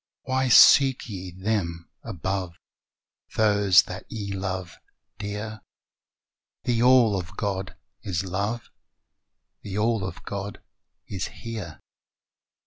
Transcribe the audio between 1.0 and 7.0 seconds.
ye them above, Those that ye love dear? The